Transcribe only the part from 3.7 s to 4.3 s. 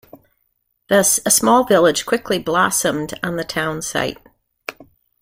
site.